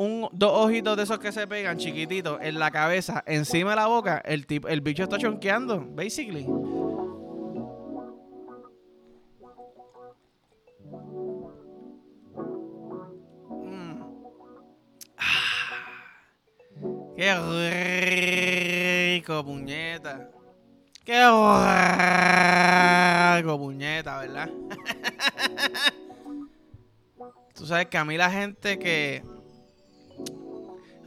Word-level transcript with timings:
un, 0.00 0.28
dos 0.32 0.52
ojitos 0.52 0.96
de 0.96 1.02
esos 1.02 1.18
que 1.18 1.30
se 1.30 1.46
pegan 1.46 1.76
chiquititos 1.76 2.38
en 2.40 2.58
la 2.58 2.70
cabeza, 2.70 3.22
encima 3.26 3.68
de 3.70 3.76
la 3.76 3.86
boca, 3.86 4.22
el, 4.24 4.46
tipo, 4.46 4.66
el 4.66 4.80
bicho 4.80 5.02
está 5.02 5.18
chonqueando, 5.18 5.84
basically. 5.90 6.46
Mm. 13.62 14.02
Qué 17.14 17.34
rico, 19.16 19.44
puñeta. 19.44 20.30
Qué 21.04 21.18
rico, 23.36 23.58
puñeta, 23.58 24.20
¿verdad? 24.20 24.48
Tú 27.54 27.66
sabes 27.66 27.88
que 27.88 27.98
a 27.98 28.04
mí 28.06 28.16
la 28.16 28.30
gente 28.30 28.78
que. 28.78 29.22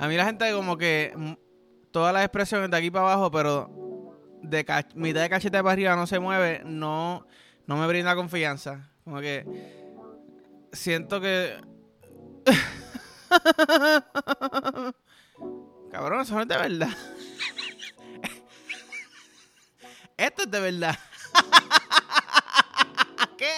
A 0.04 0.08
mí 0.10 0.18
la 0.18 0.26
gente 0.26 0.52
como 0.52 0.78
que. 0.78 1.14
mm, 1.16 1.32
Todas 1.92 2.14
las 2.14 2.26
expresiones 2.26 2.70
de 2.70 2.76
aquí 2.76 2.92
para 2.92 3.06
abajo, 3.06 3.32
pero 3.32 3.70
de 4.42 4.66
mitad 4.96 5.22
de 5.22 5.30
cachete 5.30 5.60
para 5.60 5.72
arriba 5.72 5.96
no 5.96 6.06
se 6.08 6.20
mueve, 6.20 6.62
no, 6.66 7.26
no 7.68 7.78
me 7.78 7.88
brinda 7.88 8.14
confianza. 8.14 8.92
Como 9.06 9.22
que. 9.22 9.46
Siento 10.74 11.22
que. 11.22 11.56
Cabrón, 15.90 16.22
eso 16.22 16.36
no 16.36 16.42
es 16.42 16.48
de 16.50 16.58
verdad. 16.58 16.90
Esto 20.18 20.44
es 20.44 20.52
de 20.52 20.60
verdad. 20.60 21.00
¿Qué, 23.38 23.54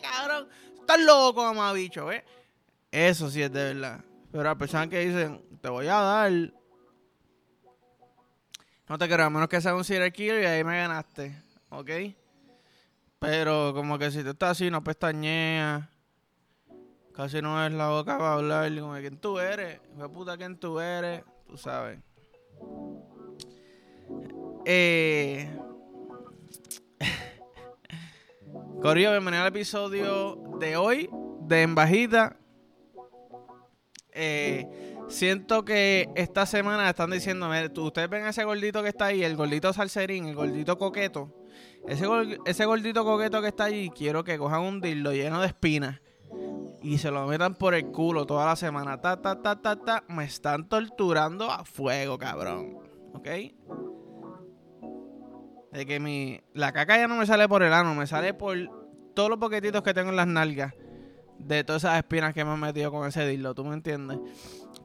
cabrón? 0.00 0.48
Estás 0.80 1.00
loco, 1.00 1.42
mamá 1.42 1.74
bicho, 1.74 2.06
¿ves? 2.06 2.22
Eso 2.90 3.28
sí 3.28 3.42
es 3.42 3.52
de 3.52 3.74
verdad. 3.74 4.00
Pero 4.30 4.44
las 4.44 4.56
personas 4.56 4.88
que 4.88 5.00
dicen, 5.00 5.42
te 5.60 5.68
voy 5.68 5.88
a 5.88 5.96
dar. 5.96 6.32
No 8.88 8.98
te 8.98 9.08
creo, 9.08 9.26
a 9.26 9.30
menos 9.30 9.48
que 9.48 9.60
sea 9.60 9.74
un 9.74 9.84
serial 9.84 10.12
killer 10.12 10.42
y 10.42 10.46
ahí 10.46 10.64
me 10.64 10.76
ganaste. 10.78 11.42
¿Ok? 11.70 11.90
Pero 13.18 13.72
como 13.74 13.98
que 13.98 14.10
si 14.10 14.22
tú 14.22 14.30
estás 14.30 14.52
así, 14.52 14.70
no 14.70 14.82
pestañeas. 14.82 15.88
Casi 17.14 17.42
no 17.42 17.56
ves 17.56 17.72
la 17.72 17.88
boca 17.88 18.16
para 18.18 18.34
hablar. 18.34 18.72
Como 18.78 18.94
quién 18.94 19.18
tú 19.18 19.38
eres. 19.38 19.80
De 19.96 20.08
puta, 20.08 20.36
quién 20.36 20.56
tú 20.58 20.80
eres. 20.80 21.22
Tú 21.46 21.56
sabes. 21.56 21.98
Eh. 24.64 25.50
Corillo, 28.82 29.10
bienvenido 29.10 29.42
al 29.42 29.48
episodio 29.48 30.36
de 30.58 30.76
hoy 30.76 31.10
de 31.42 31.62
En 31.62 31.74
Bajita. 31.74 32.39
Eh, 34.12 34.66
siento 35.08 35.64
que 35.64 36.08
esta 36.16 36.46
semana 36.46 36.88
están 36.90 37.10
diciendo, 37.10 37.48
"Mire, 37.48 37.68
tú- 37.68 37.86
ustedes 37.86 38.08
ven 38.10 38.26
ese 38.26 38.44
gordito 38.44 38.82
que 38.82 38.88
está 38.88 39.06
ahí, 39.06 39.22
el 39.22 39.36
gordito 39.36 39.72
salserín, 39.72 40.26
el 40.26 40.34
gordito 40.34 40.76
coqueto. 40.78 41.32
Ese, 41.86 42.06
ese 42.46 42.64
gordito 42.66 43.04
coqueto 43.04 43.40
que 43.40 43.48
está 43.48 43.64
ahí, 43.64 43.90
quiero 43.90 44.22
que 44.24 44.38
cojan 44.38 44.62
un 44.62 44.80
dildo 44.80 45.12
lleno 45.12 45.40
de 45.40 45.46
espinas 45.46 46.00
y 46.82 46.98
se 46.98 47.10
lo 47.10 47.26
metan 47.26 47.54
por 47.54 47.74
el 47.74 47.86
culo 47.86 48.26
toda 48.26 48.46
la 48.46 48.56
semana. 48.56 49.00
Ta, 49.00 49.20
ta, 49.20 49.40
ta, 49.42 49.60
ta, 49.60 49.76
ta. 49.76 50.04
Me 50.08 50.24
están 50.24 50.68
torturando 50.68 51.50
a 51.50 51.64
fuego, 51.64 52.18
cabrón. 52.18 52.78
¿Ok? 53.14 53.26
De 55.72 55.86
que 55.86 56.00
mi. 56.00 56.40
La 56.52 56.72
caca 56.72 56.96
ya 56.96 57.06
no 57.08 57.16
me 57.16 57.26
sale 57.26 57.48
por 57.48 57.62
el 57.62 57.72
ano, 57.72 57.94
me 57.94 58.06
sale 58.06 58.34
por 58.34 58.56
todos 59.14 59.30
los 59.30 59.38
poquetitos 59.38 59.82
que 59.82 59.94
tengo 59.94 60.10
en 60.10 60.16
las 60.16 60.26
nalgas. 60.26 60.74
De 61.40 61.64
todas 61.64 61.84
esas 61.84 61.98
espinas 61.98 62.32
que 62.32 62.44
me 62.44 62.52
han 62.52 62.60
metido 62.60 62.90
con 62.92 63.08
ese 63.08 63.26
dildo, 63.26 63.54
¿tú 63.54 63.64
me 63.64 63.74
entiendes? 63.74 64.18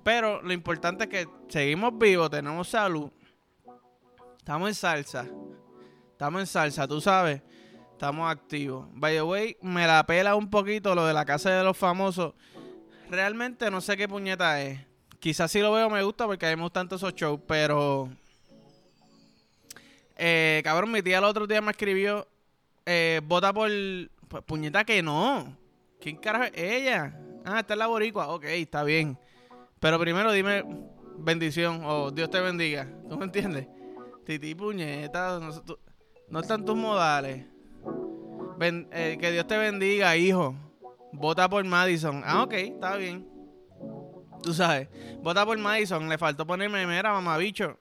Pero 0.03 0.41
lo 0.41 0.53
importante 0.53 1.03
es 1.03 1.09
que 1.09 1.27
seguimos 1.47 1.97
vivos, 1.97 2.29
tenemos 2.29 2.67
salud. 2.67 3.11
Estamos 4.37 4.69
en 4.69 4.75
salsa. 4.75 5.27
Estamos 6.11 6.41
en 6.41 6.47
salsa, 6.47 6.87
tú 6.87 7.01
sabes. 7.01 7.41
Estamos 7.91 8.29
activos. 8.29 8.87
By 8.93 9.15
the 9.15 9.21
way, 9.21 9.57
me 9.61 9.87
la 9.87 10.05
pela 10.05 10.35
un 10.35 10.49
poquito 10.49 10.93
lo 10.93 11.05
de 11.05 11.13
la 11.13 11.25
casa 11.25 11.49
de 11.49 11.63
los 11.63 11.77
famosos. 11.77 12.33
Realmente 13.09 13.71
no 13.71 13.81
sé 13.81 13.97
qué 13.97 14.07
puñeta 14.07 14.61
es. 14.61 14.79
Quizás 15.19 15.51
si 15.51 15.59
lo 15.59 15.71
veo 15.71 15.89
me 15.89 16.03
gusta 16.03 16.25
porque 16.25 16.45
a 16.45 16.55
mí 16.55 16.63
esos 16.91 17.15
shows, 17.15 17.39
pero... 17.47 18.09
Eh, 20.17 20.61
cabrón, 20.63 20.91
mi 20.91 21.01
tía 21.01 21.17
el 21.17 21.23
otro 21.23 21.47
día 21.47 21.61
me 21.61 21.71
escribió, 21.71 22.27
eh, 22.85 23.21
vota 23.25 23.51
por... 23.51 23.69
pues, 24.27 24.43
puñeta 24.43 24.83
que 24.85 25.01
no. 25.01 25.57
¿Quién 25.99 26.17
carajo 26.17 26.45
es 26.45 26.53
ella? 26.55 27.19
Ah, 27.45 27.59
esta 27.59 27.73
es 27.73 27.79
la 27.79 27.87
boricua. 27.87 28.27
Ok, 28.29 28.45
está 28.45 28.83
bien. 28.83 29.17
Pero 29.79 29.99
primero 29.99 30.31
dime 30.31 30.63
bendición 31.17 31.81
o 31.85 32.11
Dios 32.11 32.29
te 32.29 32.39
bendiga. 32.39 32.87
¿Tú 33.09 33.17
me 33.17 33.25
entiendes? 33.25 33.67
Titi 34.25 34.55
puñeta, 34.55 35.39
no, 36.29 36.39
están 36.39 36.65
tus 36.65 36.75
modales. 36.75 37.45
Eh, 38.59 39.17
que 39.19 39.31
Dios 39.31 39.45
te 39.45 39.57
bendiga, 39.57 40.15
hijo. 40.17 40.55
Vota 41.11 41.47
por 41.47 41.63
Madison. 41.63 42.23
Ah, 42.25 42.43
ok, 42.43 42.53
está 42.53 42.95
bien. 42.95 43.29
Tú 44.41 44.53
sabes. 44.53 44.89
Vota 45.21 45.45
por 45.45 45.57
Madison. 45.57 46.09
Le 46.09 46.17
faltó 46.17 46.45
ponerme 46.47 46.85
mera, 46.87 47.13
mamabicho. 47.13 47.77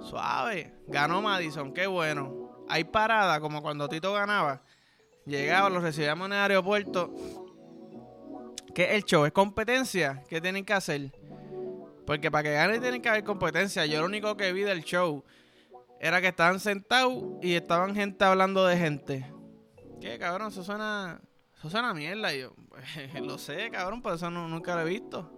Suave. 0.00 0.74
Ganó 0.86 1.20
Madison, 1.20 1.72
qué 1.72 1.86
bueno. 1.86 2.64
Hay 2.68 2.84
parada 2.84 3.40
como 3.40 3.60
cuando 3.62 3.88
Tito 3.88 4.12
ganaba. 4.12 4.62
Llegaba, 5.26 5.70
los 5.70 5.82
recibíamos 5.82 6.26
en 6.26 6.32
el 6.34 6.38
aeropuerto. 6.40 7.12
¿Qué 8.74 8.84
es 8.84 8.90
el 8.92 9.04
show? 9.04 9.24
¿Es 9.24 9.32
competencia? 9.32 10.22
¿Qué 10.28 10.40
tienen 10.40 10.64
que 10.64 10.72
hacer? 10.72 11.12
Porque 12.06 12.30
para 12.30 12.42
que 12.42 12.52
gane 12.52 12.78
tienen 12.80 13.00
que 13.00 13.08
haber 13.08 13.24
competencia. 13.24 13.86
Yo 13.86 14.00
lo 14.00 14.06
único 14.06 14.36
que 14.36 14.52
vi 14.52 14.62
del 14.62 14.82
show 14.84 15.24
era 16.00 16.20
que 16.20 16.28
estaban 16.28 16.60
sentados 16.60 17.22
y 17.40 17.54
estaban 17.54 17.94
gente 17.94 18.24
hablando 18.24 18.66
de 18.66 18.76
gente. 18.76 19.32
¿Qué, 20.00 20.18
cabrón? 20.18 20.48
Eso 20.48 20.62
suena. 20.62 21.20
Eso 21.56 21.70
suena 21.70 21.90
a 21.90 21.94
mierda. 21.94 22.34
Yo, 22.34 22.52
lo 23.22 23.38
sé, 23.38 23.70
cabrón, 23.70 24.02
por 24.02 24.14
eso 24.14 24.28
no- 24.30 24.48
nunca 24.48 24.74
lo 24.74 24.82
he 24.82 24.90
visto. 24.90 25.30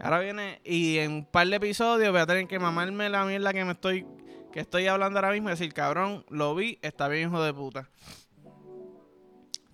Ahora 0.00 0.18
viene. 0.20 0.60
Y 0.64 0.98
en 0.98 1.12
un 1.12 1.24
par 1.24 1.46
de 1.48 1.56
episodios 1.56 2.10
voy 2.10 2.20
a 2.20 2.26
tener 2.26 2.46
que 2.46 2.58
mamarme 2.58 3.08
la 3.08 3.24
mierda 3.24 3.52
que 3.54 3.64
me 3.64 3.72
estoy. 3.72 4.04
Que 4.52 4.60
estoy 4.60 4.86
hablando 4.86 5.18
ahora 5.18 5.32
mismo 5.32 5.48
y 5.48 5.52
decir, 5.52 5.72
cabrón, 5.72 6.24
lo 6.30 6.54
vi, 6.54 6.78
está 6.82 7.06
bien, 7.08 7.28
hijo 7.28 7.42
de 7.42 7.52
puta. 7.54 7.88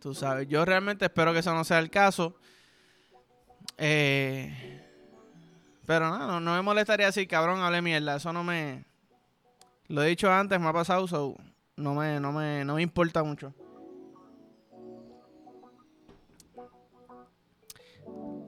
Tú 0.05 0.13
sabes, 0.13 0.47
yo 0.49 0.67
realmente 0.67 1.07
espero 1.07 1.33
que 1.33 1.39
eso 1.39 1.55
no 1.55 1.65
sea 1.65 1.79
el 1.79 1.89
caso. 1.89 2.37
Eh, 3.79 4.83
pero 5.87 6.11
no, 6.11 6.19
no, 6.27 6.41
no 6.41 6.55
me 6.57 6.61
molestaría 6.61 7.07
decir, 7.07 7.27
cabrón, 7.27 7.63
hable 7.63 7.81
mierda. 7.81 8.17
Eso 8.17 8.31
no 8.31 8.45
me. 8.45 8.85
Lo 9.89 10.03
he 10.03 10.09
dicho 10.09 10.31
antes, 10.31 10.61
me 10.61 10.69
ha 10.69 10.75
pasado, 10.75 11.09
so, 11.09 11.39
no 11.77 11.95
me, 11.95 12.21
no 12.21 12.33
me, 12.33 12.67
no 12.67 12.75
me 12.75 12.83
importa 12.83 13.23
mucho. 13.23 13.55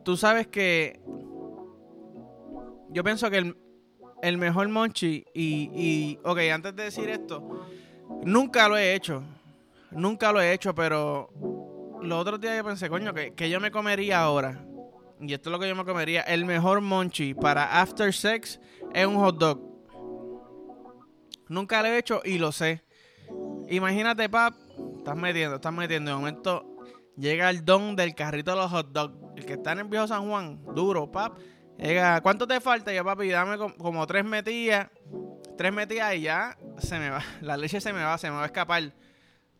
Tú 0.04 0.14
sabes 0.14 0.48
que 0.48 1.00
yo 2.90 3.02
pienso 3.02 3.30
que 3.30 3.38
el, 3.38 3.56
el 4.20 4.36
mejor 4.36 4.68
monchi 4.68 5.24
y, 5.32 5.70
y, 5.72 6.18
ok, 6.22 6.38
antes 6.52 6.76
de 6.76 6.82
decir 6.82 7.08
esto, 7.08 7.66
nunca 8.26 8.68
lo 8.68 8.76
he 8.76 8.94
hecho, 8.94 9.22
nunca 9.90 10.32
lo 10.32 10.40
he 10.40 10.52
hecho, 10.52 10.74
pero 10.74 11.30
los 12.02 12.18
otros 12.20 12.40
días 12.40 12.56
yo 12.56 12.64
pensé, 12.64 12.88
coño, 12.88 13.12
que, 13.14 13.34
que 13.34 13.48
yo 13.50 13.60
me 13.60 13.70
comería 13.70 14.20
ahora, 14.20 14.64
y 15.20 15.32
esto 15.32 15.48
es 15.48 15.52
lo 15.52 15.58
que 15.58 15.68
yo 15.68 15.74
me 15.74 15.84
comería, 15.84 16.22
el 16.22 16.44
mejor 16.44 16.80
monchi 16.80 17.34
para 17.34 17.80
after 17.80 18.12
sex 18.12 18.60
es 18.92 19.06
un 19.06 19.16
hot 19.16 19.38
dog. 19.38 19.60
Nunca 21.48 21.80
lo 21.82 21.88
he 21.88 21.98
hecho 21.98 22.20
y 22.24 22.38
lo 22.38 22.52
sé. 22.52 22.82
Imagínate, 23.68 24.28
pap, 24.28 24.54
estás 24.98 25.16
metiendo, 25.16 25.56
estás 25.56 25.72
metiendo. 25.72 26.10
De 26.10 26.16
momento 26.16 26.76
llega 27.16 27.50
el 27.50 27.64
don 27.64 27.96
del 27.96 28.14
carrito 28.14 28.50
de 28.50 28.56
los 28.56 28.70
hot 28.70 28.88
dogs. 28.92 29.14
El 29.36 29.46
que 29.46 29.54
está 29.54 29.72
en 29.72 29.80
el 29.80 29.84
viejo 29.84 30.06
San 30.06 30.28
Juan, 30.28 30.60
duro, 30.74 31.10
pap. 31.10 31.38
Llega, 31.78 32.20
¿cuánto 32.20 32.46
te 32.46 32.60
falta? 32.60 32.92
Ya, 32.92 33.04
papi, 33.04 33.28
dame 33.28 33.58
com- 33.58 33.76
como, 33.76 34.06
tres 34.06 34.24
metidas. 34.24 34.88
Tres 35.56 35.72
metidas 35.72 36.14
y 36.14 36.22
ya 36.22 36.56
se 36.78 36.98
me 36.98 37.10
va. 37.10 37.22
La 37.42 37.56
leche 37.56 37.80
se 37.80 37.92
me 37.92 38.02
va, 38.02 38.18
se 38.18 38.28
me 38.28 38.36
va 38.36 38.42
a 38.42 38.46
escapar. 38.46 38.92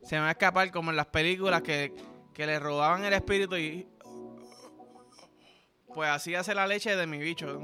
Se 0.07 0.15
me 0.15 0.21
va 0.21 0.29
a 0.29 0.33
escapar 0.33 0.71
como 0.71 0.91
en 0.91 0.97
las 0.97 1.07
películas 1.07 1.63
que, 1.63 1.93
que 2.33 2.47
le 2.47 2.61
robaban 2.61 3.05
el 3.05 3.13
espíritu 3.13 3.57
y. 3.57 3.89
Pues 5.93 6.09
así 6.11 6.33
hace 6.37 6.55
la 6.55 6.67
leche 6.69 6.95
de 6.95 7.07
mi 7.09 7.19
bicho. 7.19 7.59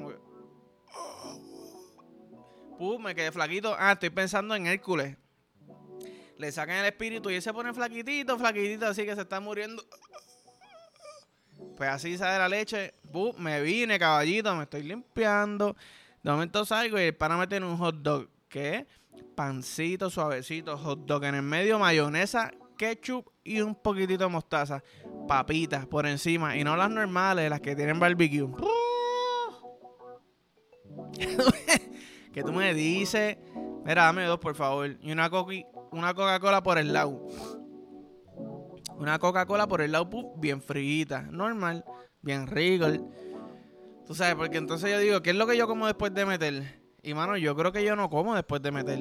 Pum, 2.79 3.01
me 3.01 3.15
quedé 3.15 3.31
flaquito. 3.31 3.77
Ah, 3.79 3.93
estoy 3.93 4.11
pensando 4.11 4.57
en 4.57 4.67
Hércules. 4.67 5.17
Le 6.37 6.51
sacan 6.51 6.79
el 6.79 6.87
espíritu 6.87 7.31
y 7.31 7.37
él 7.37 7.43
se 7.43 7.53
pone 7.53 7.73
flaquitito, 7.73 8.37
flaquitito, 8.37 8.87
así 8.87 9.05
que 9.05 9.15
se 9.15 9.21
está 9.21 9.39
muriendo. 9.39 9.85
Pues 11.77 11.91
así 11.91 12.19
sale 12.19 12.39
la 12.39 12.49
leche. 12.49 12.93
Pum, 13.13 13.37
me 13.39 13.61
vine, 13.61 14.01
caballito, 14.01 14.53
me 14.57 14.65
estoy 14.65 14.83
limpiando. 14.83 15.77
De 16.25 16.31
momento 16.33 16.65
salgo 16.65 16.99
y 16.99 17.05
el 17.05 17.15
pana 17.15 17.37
me 17.37 17.47
tiene 17.47 17.67
un 17.67 17.77
hot 17.77 17.95
dog. 18.03 18.29
¿Qué? 18.49 18.85
Pancito 19.35 20.11
suavecito, 20.11 20.77
hot 20.77 21.07
dog 21.07 21.25
en 21.25 21.35
el 21.37 21.43
medio, 21.43 21.79
mayonesa, 21.79 22.51
ketchup 22.77 23.29
y 23.45 23.61
un 23.61 23.75
poquitito 23.75 24.25
de 24.25 24.31
mostaza. 24.31 24.83
Papitas 25.27 25.87
por 25.87 26.07
encima. 26.07 26.57
Y 26.57 26.65
no 26.65 26.77
las 26.77 26.91
normales, 26.91 27.49
las 27.49 27.61
que 27.61 27.75
tienen 27.75 27.99
barbecue. 27.99 28.49
que 32.33 32.43
tú 32.43 32.53
me 32.53 32.75
dices, 32.75 33.39
mira, 33.85 34.05
dame 34.05 34.25
dos, 34.25 34.39
por 34.39 34.55
favor. 34.55 34.97
Y 35.01 35.13
una, 35.13 35.31
una 35.91 36.15
Coca-Cola 36.15 36.63
por 36.63 36.79
el 36.79 36.93
lado. 36.93 37.27
Una 38.97 39.19
Coca-Cola 39.19 39.67
por 39.67 39.81
el 39.81 39.93
lado, 39.93 40.09
bien 40.37 40.61
frita, 40.63 41.23
normal, 41.23 41.85
bien 42.21 42.47
rico. 42.47 42.87
Tú 44.07 44.15
sabes, 44.15 44.35
porque 44.35 44.59
entonces 44.59 44.91
yo 44.91 44.99
digo, 44.99 45.23
¿qué 45.23 45.31
es 45.31 45.37
lo 45.37 45.47
que 45.47 45.57
yo 45.57 45.67
como 45.67 45.87
después 45.87 46.13
de 46.13 46.27
meter? 46.27 46.82
Y 47.03 47.15
mano, 47.15 47.37
yo 47.37 47.57
creo 47.57 47.73
que 47.73 47.85
yo 47.85 47.97
no 47.97 48.09
como 48.09 48.35
después 48.35 48.63
de 48.63 48.71
meter. 48.71 49.01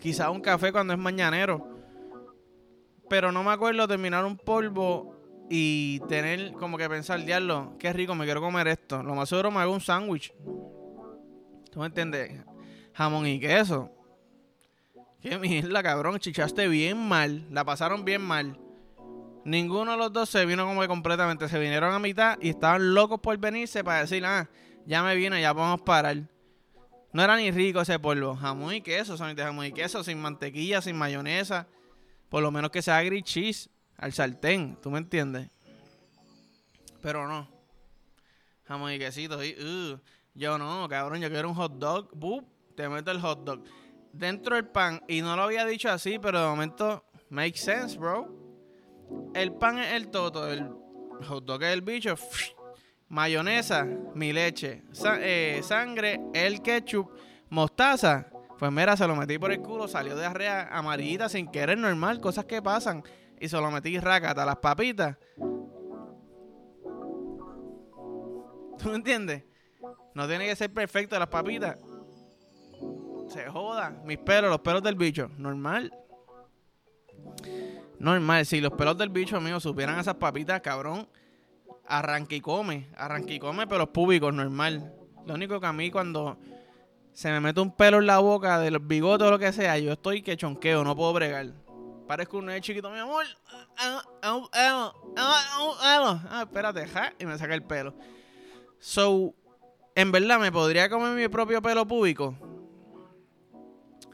Quizá 0.00 0.30
un 0.30 0.40
café 0.40 0.72
cuando 0.72 0.92
es 0.92 0.98
mañanero. 0.98 1.68
Pero 3.08 3.30
no 3.30 3.44
me 3.44 3.52
acuerdo 3.52 3.86
terminar 3.86 4.24
un 4.24 4.36
polvo 4.36 5.16
y 5.48 6.00
tener 6.08 6.52
como 6.52 6.78
que 6.78 6.88
pensar, 6.88 7.24
diablo, 7.24 7.74
qué 7.78 7.92
rico, 7.92 8.14
me 8.14 8.24
quiero 8.24 8.40
comer 8.40 8.68
esto. 8.68 9.02
Lo 9.02 9.14
más 9.14 9.28
seguro 9.28 9.50
me 9.50 9.60
hago 9.60 9.72
un 9.72 9.80
sándwich. 9.80 10.32
¿Tú 11.70 11.80
me 11.80 11.86
entiendes? 11.86 12.44
Jamón 12.94 13.26
y 13.26 13.38
queso. 13.38 13.90
Qué 15.20 15.38
mierda, 15.38 15.82
cabrón. 15.82 16.18
Chichaste 16.18 16.66
bien 16.66 16.96
mal. 16.96 17.46
La 17.50 17.64
pasaron 17.64 18.04
bien 18.04 18.22
mal. 18.22 18.58
Ninguno 19.44 19.92
de 19.92 19.96
los 19.96 20.12
dos 20.12 20.28
se 20.28 20.44
vino 20.44 20.66
como 20.66 20.80
que 20.80 20.88
completamente. 20.88 21.48
Se 21.48 21.58
vinieron 21.58 21.92
a 21.92 21.98
mitad 21.98 22.38
y 22.40 22.50
estaban 22.50 22.94
locos 22.94 23.20
por 23.20 23.36
venirse 23.38 23.84
para 23.84 24.00
decir, 24.00 24.24
ah, 24.24 24.48
ya 24.86 25.02
me 25.02 25.14
vine, 25.14 25.40
ya 25.40 25.54
podemos 25.54 25.82
parar. 25.82 26.16
No 27.12 27.22
era 27.22 27.36
ni 27.36 27.50
rico 27.50 27.80
ese 27.80 27.98
polvo. 27.98 28.36
Jamón 28.36 28.74
y 28.74 28.80
queso, 28.80 29.16
solamente 29.16 29.42
jamón 29.42 29.66
y 29.66 29.72
queso, 29.72 30.04
sin 30.04 30.20
mantequilla, 30.20 30.80
sin 30.80 30.96
mayonesa. 30.96 31.66
Por 32.28 32.42
lo 32.42 32.50
menos 32.50 32.70
que 32.70 32.82
sea 32.82 33.02
grilled 33.02 33.24
cheese 33.24 33.68
al 33.96 34.12
sartén, 34.12 34.76
¿tú 34.80 34.90
me 34.90 34.98
entiendes? 34.98 35.50
Pero 37.02 37.26
no. 37.26 37.48
Jamón 38.64 38.92
y 38.92 38.98
quesito. 38.98 39.42
Y, 39.42 39.56
uh, 39.60 39.98
yo 40.34 40.58
no, 40.58 40.88
cabrón, 40.88 41.20
yo 41.20 41.28
quiero 41.28 41.48
un 41.48 41.54
hot 41.54 41.72
dog. 41.78 42.10
Te 42.76 42.88
meto 42.88 43.10
el 43.10 43.20
hot 43.20 43.44
dog 43.44 43.64
dentro 44.12 44.54
del 44.54 44.66
pan. 44.66 45.02
Y 45.08 45.22
no 45.22 45.34
lo 45.36 45.42
había 45.42 45.64
dicho 45.64 45.90
así, 45.90 46.18
pero 46.18 46.40
de 46.40 46.46
momento, 46.46 47.04
make 47.28 47.58
sense, 47.58 47.98
bro. 47.98 48.32
El 49.34 49.52
pan 49.52 49.78
es 49.78 49.92
el 49.94 50.08
toto, 50.08 50.50
el 50.50 50.68
hot 51.26 51.44
dog 51.44 51.62
es 51.64 51.72
el 51.72 51.82
bicho. 51.82 52.14
Mayonesa, 53.10 53.86
mi 54.14 54.32
leche. 54.32 54.84
Eh, 55.18 55.60
sangre, 55.62 56.20
el 56.32 56.62
ketchup. 56.62 57.10
Mostaza. 57.50 58.26
Pues 58.58 58.70
mira, 58.72 58.96
se 58.96 59.06
lo 59.06 59.16
metí 59.16 59.38
por 59.38 59.52
el 59.52 59.60
culo, 59.60 59.88
salió 59.88 60.16
de 60.16 60.24
arrea 60.24 60.68
amarillita 60.70 61.28
sin 61.28 61.50
querer, 61.50 61.78
normal, 61.78 62.20
cosas 62.20 62.44
que 62.44 62.62
pasan 62.62 63.02
y 63.38 63.48
se 63.48 63.56
lo 63.56 63.70
metí 63.70 63.98
rácata 63.98 64.44
las 64.44 64.56
papitas. 64.56 65.16
¿Tú 68.78 68.88
me 68.88 68.94
entiendes? 68.94 69.44
No 70.14 70.26
tiene 70.28 70.46
que 70.46 70.56
ser 70.56 70.72
perfecto 70.72 71.18
las 71.18 71.28
papitas. 71.28 71.76
Se 73.28 73.46
joda. 73.46 73.90
Mis 74.04 74.18
pelos, 74.18 74.50
los 74.50 74.60
pelos 74.60 74.82
del 74.82 74.94
bicho. 74.94 75.30
Normal. 75.36 75.92
Normal. 77.98 78.46
Si 78.46 78.60
los 78.60 78.72
pelos 78.72 78.96
del 78.98 79.08
bicho, 79.08 79.36
amigos, 79.36 79.62
supieran 79.62 79.98
esas 79.98 80.14
papitas, 80.14 80.60
cabrón. 80.60 81.08
Arranque 81.86 82.36
y 82.36 82.40
come. 82.40 82.88
Arranque 82.96 83.34
y 83.34 83.38
come 83.38 83.66
pelos 83.66 83.88
públicos, 83.88 84.32
normal. 84.32 84.94
Lo 85.26 85.34
único 85.34 85.60
que 85.60 85.66
a 85.66 85.72
mí 85.72 85.90
cuando 85.90 86.38
se 87.12 87.30
me 87.30 87.40
mete 87.40 87.60
un 87.60 87.74
pelo 87.74 87.98
en 87.98 88.06
la 88.06 88.18
boca, 88.18 88.58
de 88.58 88.70
los 88.70 88.86
bigotes 88.86 89.26
o 89.26 89.30
lo 89.30 89.38
que 89.38 89.52
sea, 89.52 89.78
yo 89.78 89.92
estoy 89.92 90.22
que 90.22 90.36
chonqueo, 90.36 90.84
no 90.84 90.96
puedo 90.96 91.12
bregar. 91.12 91.46
Parezco 92.06 92.38
un 92.38 92.46
nene 92.46 92.60
chiquito, 92.60 92.90
mi 92.90 92.98
amor. 92.98 93.26
Ah, 93.76 94.02
espérate, 96.42 96.86
ja, 96.86 97.12
y 97.18 97.26
me 97.26 97.38
saca 97.38 97.54
el 97.54 97.62
pelo. 97.62 97.94
So, 98.78 99.34
en 99.94 100.10
verdad, 100.10 100.40
¿me 100.40 100.50
podría 100.50 100.88
comer 100.88 101.14
mi 101.14 101.28
propio 101.28 101.60
pelo 101.60 101.86
púbico? 101.86 102.34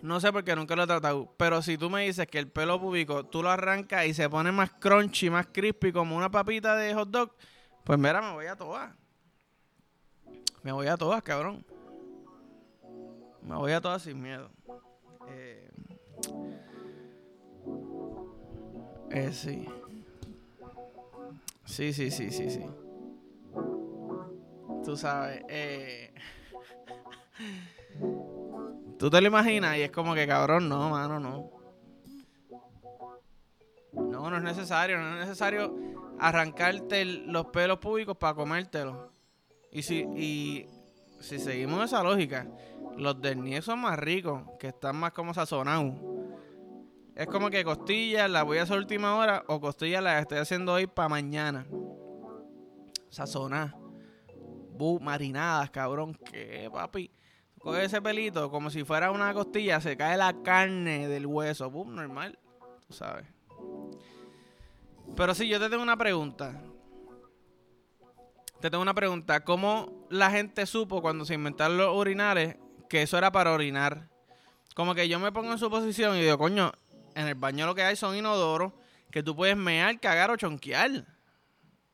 No 0.02 0.20
sé 0.20 0.30
por 0.32 0.44
qué 0.44 0.54
nunca 0.54 0.76
lo 0.76 0.82
he 0.82 0.86
tratado. 0.86 1.32
Pero 1.36 1.62
si 1.62 1.78
tú 1.78 1.88
me 1.88 2.04
dices 2.04 2.26
que 2.26 2.38
el 2.38 2.48
pelo 2.50 2.80
púbico 2.80 3.24
tú 3.24 3.42
lo 3.42 3.50
arrancas 3.50 4.06
y 4.06 4.14
se 4.14 4.28
pone 4.28 4.52
más 4.52 4.72
crunchy, 4.72 5.30
más 5.30 5.46
crispy, 5.46 5.90
como 5.92 6.16
una 6.16 6.30
papita 6.30 6.76
de 6.76 6.94
hot 6.94 7.08
dog, 7.08 7.34
pues 7.86 7.98
mira, 8.00 8.20
me 8.20 8.32
voy 8.32 8.46
a 8.46 8.56
todas. 8.56 8.92
Me 10.64 10.72
voy 10.72 10.88
a 10.88 10.96
todas, 10.96 11.22
cabrón. 11.22 11.64
Me 13.42 13.54
voy 13.54 13.70
a 13.70 13.80
todas 13.80 14.02
sin 14.02 14.20
miedo. 14.20 14.50
Eh, 15.28 15.70
eh, 19.10 19.32
sí. 19.32 19.68
Sí, 21.64 21.92
sí, 21.92 22.10
sí, 22.10 22.32
sí, 22.32 22.50
sí. 22.50 22.66
Tú 24.84 24.96
sabes, 24.96 25.44
eh... 25.48 26.12
Tú 28.98 29.10
te 29.10 29.20
lo 29.20 29.28
imaginas 29.28 29.76
y 29.76 29.82
es 29.82 29.92
como 29.92 30.12
que 30.14 30.26
cabrón, 30.26 30.68
no, 30.68 30.90
mano, 30.90 31.20
no. 31.20 31.52
No, 33.92 34.28
no 34.28 34.36
es 34.38 34.42
necesario, 34.42 34.98
no 34.98 35.14
es 35.14 35.20
necesario 35.20 35.95
arrancarte 36.18 37.04
los 37.04 37.46
pelos 37.46 37.78
públicos 37.78 38.16
para 38.16 38.34
comértelos. 38.34 39.10
Y 39.72 39.82
si, 39.82 40.06
y 40.16 40.66
si 41.20 41.38
seguimos 41.38 41.84
esa 41.84 42.02
lógica, 42.02 42.46
los 42.96 43.20
del 43.20 43.42
nie 43.42 43.60
son 43.62 43.80
más 43.80 43.98
ricos, 43.98 44.42
que 44.58 44.68
están 44.68 44.96
más 44.96 45.12
como 45.12 45.34
sazonados. 45.34 45.94
Es 47.14 47.26
como 47.26 47.48
que 47.50 47.64
costillas 47.64 48.30
las 48.30 48.44
voy 48.44 48.58
a 48.58 48.64
hacer 48.64 48.76
última 48.76 49.16
hora 49.16 49.42
o 49.46 49.60
costillas 49.60 50.02
las 50.02 50.20
estoy 50.20 50.38
haciendo 50.38 50.74
hoy 50.74 50.86
para 50.86 51.08
mañana. 51.08 51.66
Sazonadas. 53.08 53.74
marinadas, 55.00 55.70
cabrón. 55.70 56.14
Que 56.14 56.68
papi. 56.72 57.10
Coge 57.58 57.84
ese 57.84 58.00
pelito 58.02 58.50
como 58.50 58.70
si 58.70 58.84
fuera 58.84 59.10
una 59.10 59.32
costilla, 59.32 59.80
se 59.80 59.96
cae 59.96 60.16
la 60.16 60.42
carne 60.42 61.08
del 61.08 61.26
hueso. 61.26 61.70
Boom, 61.70 61.94
normal. 61.94 62.38
Tú 62.86 62.92
sabes. 62.92 63.35
Pero 65.14 65.34
sí, 65.34 65.48
yo 65.48 65.60
te 65.60 65.68
tengo 65.68 65.82
una 65.82 65.96
pregunta. 65.96 66.60
Te 68.60 68.70
tengo 68.70 68.82
una 68.82 68.94
pregunta. 68.94 69.44
¿Cómo 69.44 70.06
la 70.10 70.30
gente 70.30 70.66
supo 70.66 71.02
cuando 71.02 71.24
se 71.24 71.34
inventaron 71.34 71.76
los 71.76 71.94
urinales 71.96 72.56
que 72.88 73.02
eso 73.02 73.18
era 73.18 73.30
para 73.30 73.52
orinar? 73.52 74.08
Como 74.74 74.94
que 74.94 75.08
yo 75.08 75.18
me 75.18 75.32
pongo 75.32 75.52
en 75.52 75.58
su 75.58 75.70
posición 75.70 76.16
y 76.16 76.22
digo, 76.22 76.38
coño, 76.38 76.72
en 77.14 77.28
el 77.28 77.34
baño 77.34 77.66
lo 77.66 77.74
que 77.74 77.82
hay 77.82 77.96
son 77.96 78.16
inodoros 78.16 78.72
que 79.10 79.22
tú 79.22 79.34
puedes 79.34 79.56
mear, 79.56 79.98
cagar 80.00 80.30
o 80.30 80.36
chonquear. 80.36 81.06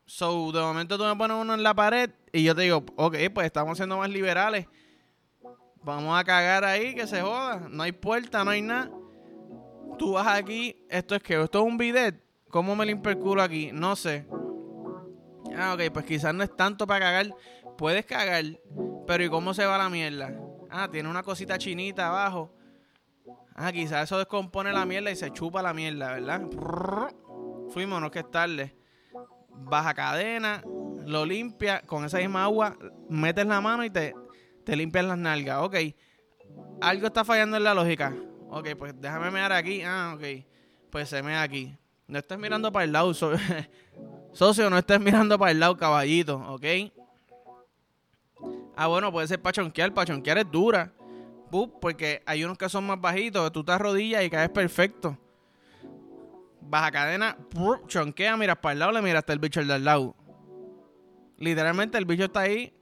So, 0.06 0.50
de 0.52 0.60
momento 0.60 0.98
tú 0.98 1.04
me 1.04 1.14
pones 1.14 1.36
uno 1.36 1.54
en 1.54 1.62
la 1.62 1.74
pared 1.74 2.10
y 2.32 2.42
yo 2.42 2.54
te 2.54 2.62
digo, 2.62 2.84
ok, 2.96 3.16
pues 3.32 3.46
estamos 3.46 3.76
siendo 3.76 3.98
más 3.98 4.10
liberales. 4.10 4.66
Vamos 5.84 6.18
a 6.18 6.24
cagar 6.24 6.64
ahí, 6.64 6.94
que 6.94 7.06
se 7.06 7.22
joda. 7.22 7.68
No 7.70 7.82
hay 7.82 7.92
puerta, 7.92 8.44
no 8.44 8.50
hay 8.50 8.62
nada. 8.62 8.90
Tú 9.98 10.12
vas 10.12 10.26
aquí, 10.26 10.84
esto 10.88 11.14
es 11.14 11.22
que, 11.22 11.40
esto 11.40 11.60
es 11.60 11.64
un 11.64 11.76
bidet. 11.76 12.22
¿Cómo 12.52 12.76
me 12.76 12.84
limpio 12.84 13.10
el 13.10 13.18
culo 13.18 13.40
aquí? 13.42 13.70
No 13.72 13.96
sé. 13.96 14.26
Ah, 15.56 15.72
ok, 15.72 15.90
pues 15.90 16.04
quizás 16.04 16.34
no 16.34 16.44
es 16.44 16.54
tanto 16.54 16.86
para 16.86 17.06
cagar. 17.06 17.34
Puedes 17.78 18.04
cagar, 18.04 18.44
pero 19.06 19.24
¿y 19.24 19.30
cómo 19.30 19.54
se 19.54 19.64
va 19.64 19.78
la 19.78 19.88
mierda? 19.88 20.38
Ah, 20.70 20.86
tiene 20.92 21.08
una 21.08 21.22
cosita 21.22 21.56
chinita 21.56 22.08
abajo 22.08 22.54
Ah, 23.54 23.72
quizás 23.72 24.04
eso 24.04 24.18
descompone 24.18 24.70
la 24.70 24.84
mierda 24.84 25.10
y 25.10 25.16
se 25.16 25.30
chupa 25.30 25.62
la 25.62 25.72
mierda, 25.72 26.12
¿verdad? 26.12 26.42
Fuimos, 27.70 28.02
no 28.02 28.10
que 28.10 28.18
es 28.18 28.30
tarde. 28.30 28.76
Baja 29.48 29.94
cadena, 29.94 30.62
lo 31.06 31.24
limpia, 31.24 31.80
con 31.86 32.04
esa 32.04 32.18
misma 32.18 32.44
agua, 32.44 32.76
metes 33.08 33.46
la 33.46 33.62
mano 33.62 33.82
y 33.84 33.90
te, 33.90 34.14
te 34.64 34.76
limpias 34.76 35.06
las 35.06 35.16
nalgas. 35.16 35.62
Ok, 35.62 35.76
algo 36.82 37.06
está 37.06 37.24
fallando 37.24 37.56
en 37.56 37.64
la 37.64 37.72
lógica. 37.72 38.14
Ok, 38.50 38.68
pues 38.78 38.94
déjame 39.00 39.30
mirar 39.30 39.52
aquí. 39.52 39.82
Ah, 39.82 40.14
ok. 40.16 40.44
Pues 40.90 41.08
se 41.08 41.22
me 41.22 41.36
aquí. 41.36 41.74
No 42.06 42.18
estés 42.18 42.38
mirando 42.38 42.70
para 42.72 42.84
el 42.84 42.92
lado, 42.92 43.12
socio, 44.32 44.70
no 44.70 44.78
estés 44.78 45.00
mirando 45.00 45.38
para 45.38 45.50
el 45.50 45.60
lado, 45.60 45.76
caballito, 45.76 46.36
ok. 46.36 46.64
Ah, 48.76 48.86
bueno, 48.86 49.12
puede 49.12 49.28
ser 49.28 49.40
pachonquear. 49.40 49.92
Pachonquear 49.94 50.38
es 50.38 50.50
dura 50.50 50.92
porque 51.80 52.22
hay 52.24 52.44
unos 52.44 52.56
que 52.56 52.68
son 52.68 52.86
más 52.86 53.00
bajitos, 53.00 53.52
tú 53.52 53.62
te 53.62 53.72
arrodillas 53.72 54.24
y 54.24 54.30
caes 54.30 54.48
perfecto. 54.48 55.18
Baja 56.62 56.90
cadena, 56.90 57.36
chonquea, 57.86 58.36
miras 58.36 58.56
para 58.56 58.72
el 58.72 58.78
lado, 58.78 58.92
le 58.92 59.02
miras 59.02 59.18
hasta 59.18 59.34
el 59.34 59.38
bicho 59.38 59.60
el 59.60 59.68
del 59.68 59.84
lado. 59.84 60.16
Literalmente 61.36 61.98
el 61.98 62.06
bicho 62.06 62.24
está 62.24 62.40
ahí, 62.40 62.72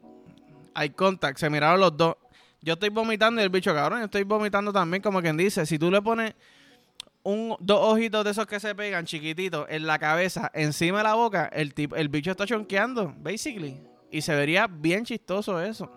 hay 0.74 0.90
contact, 0.90 1.38
se 1.38 1.50
miraron 1.50 1.80
los 1.80 1.96
dos. 1.96 2.16
Yo 2.62 2.74
estoy 2.74 2.90
vomitando 2.90 3.40
y 3.40 3.44
el 3.44 3.50
bicho, 3.50 3.74
cabrón, 3.74 4.00
yo 4.00 4.04
estoy 4.04 4.22
vomitando 4.22 4.72
también, 4.72 5.02
como 5.02 5.20
quien 5.20 5.36
dice. 5.36 5.66
Si 5.66 5.78
tú 5.78 5.90
le 5.90 6.00
pones 6.00 6.34
un, 7.22 7.56
dos 7.60 7.80
ojitos 7.80 8.24
de 8.24 8.30
esos 8.30 8.46
que 8.46 8.60
se 8.60 8.74
pegan 8.74 9.04
chiquititos 9.04 9.66
en 9.68 9.86
la 9.86 9.98
cabeza, 9.98 10.50
encima 10.54 10.98
de 10.98 11.04
la 11.04 11.14
boca, 11.14 11.50
el, 11.52 11.74
el 11.96 12.08
bicho 12.08 12.30
está 12.30 12.46
chonqueando, 12.46 13.14
basically. 13.18 13.80
Y 14.10 14.22
se 14.22 14.34
vería 14.34 14.66
bien 14.66 15.04
chistoso 15.04 15.60
eso. 15.60 15.90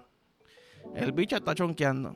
El 0.96 1.12
bicho 1.12 1.36
está 1.36 1.56
chonqueando. 1.56 2.16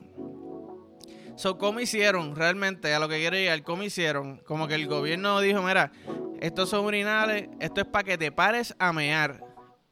So, 1.36 1.56
¿cómo 1.56 1.80
hicieron 1.80 2.34
realmente 2.34 2.92
a 2.92 2.98
lo 2.98 3.08
que 3.08 3.18
quiero 3.18 3.36
llegar? 3.36 3.62
¿Cómo 3.62 3.82
hicieron? 3.84 4.38
Como 4.38 4.66
que 4.66 4.74
el 4.74 4.86
gobierno 4.86 5.40
dijo, 5.40 5.62
mira, 5.62 5.92
estos 6.40 6.68
son 6.68 6.84
urinales, 6.84 7.48
esto 7.60 7.80
es 7.80 7.86
para 7.86 8.04
que 8.04 8.18
te 8.18 8.32
pares 8.32 8.74
a 8.78 8.92
mear. 8.92 9.44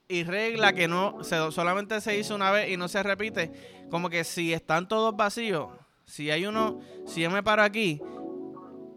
y 0.08 0.23
regla 0.23 0.73
que 0.73 0.87
no 0.87 1.18
solamente 1.25 2.00
se 2.00 2.16
hizo 2.18 2.35
una 2.35 2.50
vez 2.50 2.70
y 2.70 2.76
no 2.76 2.87
se 2.88 3.02
repite, 3.02 3.50
como 3.90 4.08
que 4.08 4.23
si 4.25 4.52
están 4.52 4.87
todos 4.87 5.16
vacíos, 5.16 5.68
si 6.04 6.30
hay 6.30 6.46
uno, 6.46 6.80
si 7.06 7.23
yo 7.23 7.30
me 7.30 7.42
paro 7.42 7.62
aquí, 7.62 8.00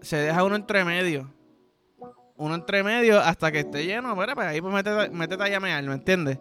se 0.01 0.17
deja 0.17 0.43
uno 0.43 0.55
entre 0.55 0.83
medio. 0.85 1.33
Uno 2.37 2.55
entre 2.55 2.83
medio 2.83 3.19
hasta 3.19 3.51
que 3.51 3.59
esté 3.59 3.85
lleno, 3.85 4.15
pues 4.15 4.29
ahí 4.37 4.61
pues 4.61 4.73
métete, 4.73 5.09
métete 5.09 5.43
a 5.43 5.49
llamear, 5.49 5.83
¿me 5.83 5.95
entiendes? 5.95 6.39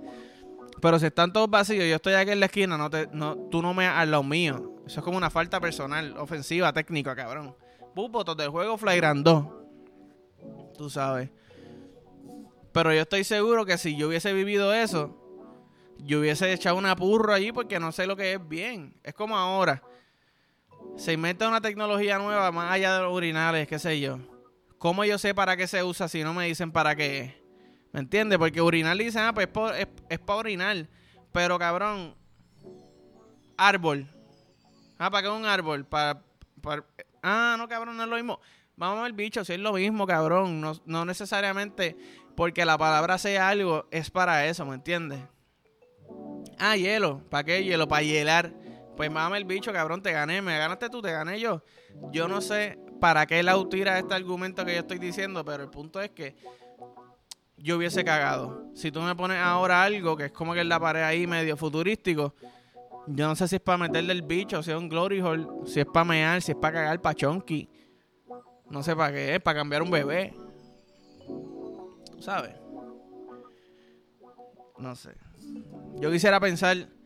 Pero 0.81 0.99
si 0.99 1.07
están 1.07 1.33
todos 1.33 1.51
vacíos, 1.51 1.85
yo 1.89 1.97
estoy 1.97 2.15
aquí 2.15 2.31
en 2.31 2.41
la 2.41 2.47
esquina, 2.47 2.79
no 2.79 2.89
te, 2.89 3.09
no, 3.13 3.37
tú 3.51 3.63
no 3.63 3.75
me 3.75 3.87
al 3.87 4.11
lado 4.11 4.23
mío. 4.23 4.77
Eso 4.87 5.01
es 5.01 5.05
como 5.05 5.17
una 5.17 5.29
falta 5.29 5.61
personal, 5.61 6.17
ofensiva, 6.17 6.73
técnica, 6.73 7.17
cabrón. 7.17 7.57
Pupo, 7.95 8.25
todo 8.25 8.41
el 8.43 8.51
juego 8.51 8.79
flagrando. 8.79 9.67
Tú 10.77 10.89
sabes. 10.89 11.31
Pero 12.73 12.93
yo 12.93 13.01
estoy 13.01 13.25
seguro 13.25 13.67
que 13.67 13.77
si 13.77 13.97
yo 13.97 14.07
hubiese 14.07 14.33
vivido 14.33 14.73
eso, 14.73 15.17
yo 15.99 16.21
hubiese 16.21 16.53
echado 16.53 16.77
una 16.77 16.95
purro 16.95 17.33
allí 17.33 17.51
porque 17.51 17.81
no 17.81 17.91
sé 17.91 18.07
lo 18.07 18.17
que 18.17 18.35
es 18.35 18.49
bien. 18.49 18.95
Es 19.03 19.15
como 19.15 19.37
ahora. 19.37 19.83
Se 20.99 21.13
inventa 21.13 21.49
una 21.49 21.61
tecnología 21.61 22.19
nueva 22.19 22.51
más 22.51 22.73
allá 22.73 22.97
de 22.97 23.03
los 23.03 23.15
urinales, 23.15 23.69
qué 23.69 23.79
sé 23.79 24.01
yo. 24.01 24.19
¿Cómo 24.79 25.05
yo 25.05 25.17
sé 25.17 25.33
para 25.33 25.57
qué 25.57 25.69
se 25.69 25.83
usa 25.85 26.09
si 26.09 26.25
no 26.25 26.35
me 26.35 26.47
dicen 26.47 26.73
para 26.73 26.97
qué 26.97 27.41
¿Me 27.93 28.01
entiendes? 28.01 28.39
Porque 28.39 28.61
urinar 28.61 28.97
dicen, 28.97 29.23
ah, 29.23 29.33
pues 29.33 29.49
es 30.09 30.19
para 30.19 30.39
orinar. 30.39 30.89
Pero 31.33 31.57
cabrón, 31.57 32.15
árbol. 33.57 34.07
Ah, 34.99 35.09
¿para 35.09 35.23
qué 35.23 35.29
es 35.29 35.35
un 35.35 35.47
árbol? 35.47 35.87
Para, 35.87 36.21
Ah, 37.23 37.57
no, 37.59 37.69
cabrón, 37.69 37.97
no 37.97 38.03
es 38.03 38.09
lo 38.09 38.17
mismo. 38.17 38.41
Vamos 38.77 39.05
al 39.05 39.13
bicho, 39.13 39.45
si 39.45 39.53
es 39.53 39.61
lo 39.61 39.73
mismo, 39.73 40.07
cabrón. 40.07 40.61
No, 40.61 40.75
no 40.85 41.05
necesariamente 41.05 41.97
porque 42.37 42.65
la 42.65 42.77
palabra 42.77 43.19
sea 43.19 43.49
algo, 43.49 43.87
es 43.91 44.11
para 44.11 44.47
eso, 44.47 44.67
¿me 44.67 44.75
entiendes? 44.75 45.21
Ah, 46.59 46.77
hielo. 46.77 47.23
¿Para 47.31 47.45
qué 47.45 47.65
hielo? 47.65 47.87
Para 47.87 48.03
hielar. 48.03 48.53
Pues 48.99 49.13
mame 49.13 49.39
el 49.39 49.45
bicho, 49.45 49.73
cabrón, 49.73 50.03
te 50.03 50.11
gané. 50.11 50.43
Me 50.43 50.59
ganaste 50.59 50.91
tú, 50.91 51.01
te 51.01 51.13
gané 51.13 51.39
yo. 51.39 51.63
Yo 52.11 52.27
no 52.27 52.41
sé 52.41 52.81
para 53.01 53.27
qué 53.27 53.45
la 53.45 53.57
utira 53.57 53.97
este 53.97 54.13
argumento 54.13 54.65
que 54.65 54.73
yo 54.75 54.81
estoy 54.81 54.99
diciendo, 54.99 55.45
pero 55.45 55.63
el 55.63 55.71
punto 55.71 56.01
es 56.01 56.11
que 56.11 56.35
yo 57.57 57.77
hubiese 57.77 58.03
cagado. 58.03 58.73
Si 58.75 58.91
tú 58.91 59.01
me 59.01 59.15
pones 59.15 59.39
ahora 59.39 59.85
algo 59.85 60.17
que 60.17 60.25
es 60.25 60.33
como 60.33 60.53
que 60.53 60.63
en 60.63 60.69
la 60.69 60.81
pared 60.81 61.03
ahí 61.03 61.29
medio 61.29 61.57
futurístico, 61.57 62.35
yo 63.07 63.29
no 63.29 63.37
sé 63.37 63.47
si 63.47 63.55
es 63.55 63.63
para 63.63 63.79
meterle 63.79 64.13
el 64.13 64.23
bicho, 64.23 64.65
si 64.65 64.73
es 64.73 64.77
un 64.77 64.89
glory 64.89 65.21
hole, 65.21 65.47
si 65.65 65.79
es 65.79 65.87
para 65.87 66.05
mear, 66.05 66.43
si 66.43 66.51
es 66.51 66.59
para 66.59 66.79
cagar 66.79 67.01
para 67.01 67.15
chonky. 67.15 67.71
No 68.69 68.83
sé 68.83 68.97
para 68.97 69.13
qué 69.13 69.37
es, 69.37 69.41
para 69.41 69.61
cambiar 69.61 69.83
un 69.83 69.93
bebé. 69.93 70.35
¿Sabes? 72.19 72.57
No 74.77 74.97
sé. 74.97 75.15
Yo 76.01 76.11
quisiera 76.11 76.41
pensar. 76.41 76.98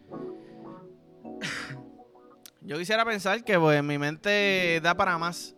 Yo 2.65 2.79
quisiera 2.79 3.05
pensar 3.05 3.45
que 3.45 3.59
pues, 3.59 3.83
mi 3.83 3.99
mente 3.99 4.81
da 4.83 4.95
para 4.95 5.19
más. 5.19 5.55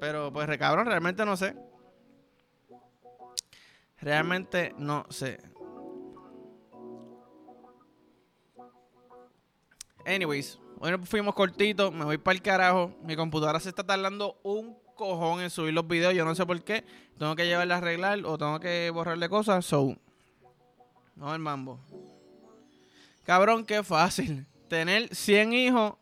Pero 0.00 0.32
pues, 0.32 0.46
cabrón, 0.58 0.86
realmente 0.86 1.24
no 1.24 1.36
sé. 1.36 1.56
Realmente 3.98 4.74
no 4.76 5.06
sé. 5.08 5.38
Anyways, 10.04 10.60
hoy 10.78 10.92
fuimos 11.04 11.34
cortitos, 11.34 11.92
me 11.92 12.04
voy 12.04 12.18
para 12.18 12.34
el 12.34 12.42
carajo. 12.42 12.94
Mi 13.02 13.16
computadora 13.16 13.58
se 13.58 13.70
está 13.70 13.84
tardando 13.84 14.38
un 14.42 14.78
cojón 14.94 15.40
en 15.40 15.50
subir 15.50 15.74
los 15.74 15.86
videos, 15.86 16.14
yo 16.14 16.24
no 16.24 16.34
sé 16.34 16.46
por 16.46 16.62
qué. 16.62 16.84
Tengo 17.18 17.34
que 17.34 17.46
llevarle 17.46 17.74
a 17.74 17.78
arreglar 17.78 18.24
o 18.24 18.38
tengo 18.38 18.60
que 18.60 18.90
borrarle 18.90 19.28
cosas, 19.28 19.64
so. 19.64 19.96
No 21.16 21.34
el 21.34 21.40
mambo. 21.40 21.80
Cabrón, 23.24 23.64
qué 23.64 23.82
fácil. 23.82 24.46
Tener 24.68 25.14
100 25.14 25.52
hijos 25.52 25.94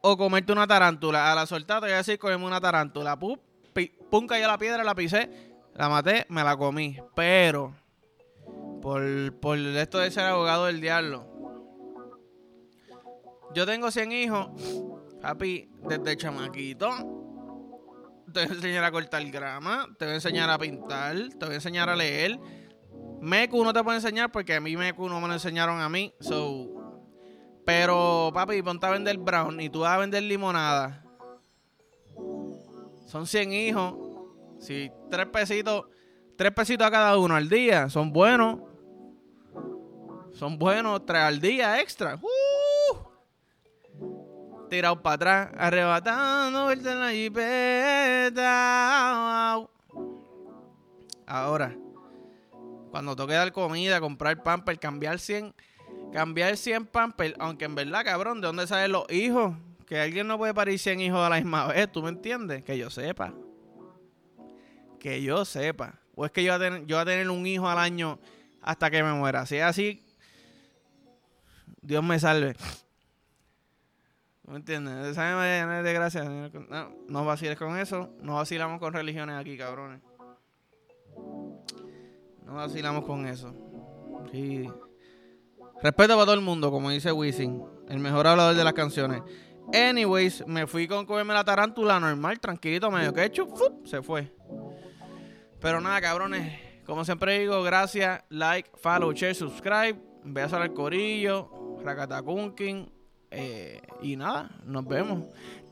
o 0.00 0.16
comerte 0.16 0.52
una 0.52 0.66
tarántula. 0.66 1.32
A 1.32 1.34
la 1.34 1.46
soltada 1.46 1.80
te 1.80 1.86
voy 1.86 1.94
a 1.94 1.98
decir, 1.98 2.18
cogemos 2.18 2.46
una 2.46 2.60
tarántula. 2.60 3.18
Pum, 3.18 3.36
pum, 4.10 4.26
cayó 4.26 4.46
la 4.46 4.58
piedra, 4.58 4.84
la 4.84 4.94
pisé 4.94 5.54
la 5.76 5.88
maté, 5.88 6.26
me 6.28 6.42
la 6.42 6.56
comí. 6.56 6.96
Pero, 7.14 7.74
por, 8.80 9.02
por 9.40 9.58
esto 9.58 9.98
de 9.98 10.10
ser 10.10 10.24
abogado 10.24 10.66
del 10.66 10.80
diablo, 10.80 11.26
yo 13.54 13.66
tengo 13.66 13.90
100 13.90 14.12
hijos, 14.12 14.48
papi, 15.20 15.70
desde 15.82 16.16
chamaquito. 16.16 16.90
Te 18.32 18.44
voy 18.44 18.50
a 18.50 18.54
enseñar 18.54 18.84
a 18.84 18.90
cortar 18.90 19.24
grama, 19.30 19.86
te 19.98 20.04
voy 20.04 20.12
a 20.12 20.16
enseñar 20.16 20.50
a 20.50 20.58
pintar, 20.58 21.16
te 21.38 21.46
voy 21.46 21.52
a 21.52 21.54
enseñar 21.54 21.88
a 21.88 21.96
leer. 21.96 22.38
Meku 23.20 23.64
no 23.64 23.72
te 23.72 23.82
puedo 23.82 23.96
enseñar 23.96 24.30
porque 24.30 24.54
a 24.54 24.60
mí 24.60 24.76
Meku 24.76 25.08
no 25.08 25.20
me 25.20 25.28
lo 25.28 25.34
enseñaron 25.34 25.80
a 25.80 25.88
mí. 25.88 26.12
So, 26.20 26.75
pero, 27.66 28.30
papi, 28.32 28.62
ponte 28.62 28.86
a 28.86 28.90
vender 28.90 29.18
brown 29.18 29.60
y 29.60 29.68
tú 29.68 29.80
vas 29.80 29.92
a 29.92 29.98
vender 29.98 30.22
limonada. 30.22 31.04
Son 33.06 33.26
100 33.26 33.52
hijos 33.52 34.06
si 34.58 34.90
tres 35.10 35.26
pesitos, 35.26 35.84
tres 36.36 36.52
pesitos 36.52 36.86
a 36.86 36.90
cada 36.90 37.18
uno 37.18 37.34
al 37.36 37.48
día, 37.48 37.88
son 37.88 38.12
buenos. 38.12 38.60
Son 40.32 40.58
buenos, 40.58 41.04
tres 41.06 41.22
al 41.22 41.40
día 41.40 41.80
extra. 41.80 42.16
Uh, 42.16 42.96
tirado 44.68 45.02
para 45.02 45.14
atrás, 45.14 45.50
arrebatando 45.56 46.70
en 46.70 47.00
la 47.00 47.10
jipeta. 47.10 48.46
Ahora, 51.26 51.76
cuando 52.90 53.16
toque 53.16 53.32
dar 53.34 53.50
comida, 53.52 54.00
comprar 54.00 54.42
pamper, 54.42 54.78
cambiar 54.78 55.18
100, 55.18 55.54
cambiar 56.12 56.56
100 56.56 56.86
pamper, 56.86 57.34
aunque 57.38 57.64
en 57.64 57.74
verdad, 57.74 58.04
cabrón, 58.04 58.40
¿de 58.40 58.46
dónde 58.46 58.66
salen 58.66 58.92
los 58.92 59.10
hijos? 59.10 59.54
Que 59.86 60.00
alguien 60.00 60.26
no 60.26 60.38
puede 60.38 60.54
parir 60.54 60.78
100 60.78 61.00
hijos 61.00 61.20
a 61.20 61.28
la 61.28 61.36
misma 61.36 61.66
vez, 61.68 61.90
¿tú 61.90 62.02
me 62.02 62.08
entiendes? 62.08 62.64
Que 62.64 62.76
yo 62.76 62.90
sepa. 62.90 63.32
Que 64.98 65.22
yo 65.22 65.44
sepa. 65.44 66.00
O 66.14 66.24
es 66.24 66.32
que 66.32 66.42
yo 66.42 66.52
voy, 66.52 66.66
a 66.66 66.70
tener, 66.70 66.86
yo 66.86 66.98
a 66.98 67.04
tener 67.04 67.30
un 67.30 67.46
hijo 67.46 67.68
al 67.68 67.78
año 67.78 68.18
hasta 68.62 68.90
que 68.90 69.02
me 69.02 69.12
muera. 69.12 69.46
Si 69.46 69.56
es 69.56 69.62
así, 69.62 70.02
Dios 71.82 72.02
me 72.02 72.18
salve. 72.18 72.56
¿No 74.44 74.52
me 74.52 74.58
entiendes? 74.58 75.14
¿Sabes? 75.14 75.84
De 75.84 75.92
gracia. 75.92 76.24
No, 76.24 76.92
no 77.08 77.24
vaciles 77.24 77.58
con 77.58 77.76
eso. 77.78 78.10
No 78.20 78.36
vacilamos 78.36 78.80
con 78.80 78.92
religiones 78.92 79.36
aquí, 79.36 79.56
cabrones. 79.56 80.00
No 82.44 82.54
vacilamos 82.54 83.04
con 83.04 83.26
eso. 83.26 83.54
Sí. 84.32 84.68
Respeto 85.82 86.14
para 86.14 86.24
todo 86.24 86.34
el 86.34 86.40
mundo, 86.40 86.70
como 86.70 86.90
dice 86.90 87.12
Wisin, 87.12 87.62
el 87.88 87.98
mejor 87.98 88.26
hablador 88.26 88.56
de 88.56 88.64
las 88.64 88.72
canciones. 88.72 89.22
Anyways, 89.72 90.46
me 90.46 90.66
fui 90.66 90.86
con 90.86 91.06
comerme 91.06 91.34
la 91.34 91.44
tarántula 91.44 91.98
normal, 92.00 92.38
tranquilito, 92.40 92.90
medio 92.90 93.12
que 93.12 93.24
hecho, 93.24 93.48
se 93.84 94.02
fue. 94.02 94.32
Pero 95.60 95.80
nada, 95.80 96.00
cabrones. 96.00 96.60
Como 96.86 97.04
siempre 97.04 97.40
digo, 97.40 97.62
gracias, 97.62 98.22
like, 98.28 98.70
follow, 98.76 99.12
share, 99.12 99.34
subscribe. 99.34 100.00
Besos 100.24 100.54
al 100.54 100.72
corillo, 100.72 101.50
Rakatakunkin. 101.82 102.92
Eh, 103.30 103.82
y 104.02 104.16
nada, 104.16 104.50
nos 104.64 104.86
vemos. 104.86 105.24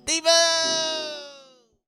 ¡Tiba! 0.04 1.03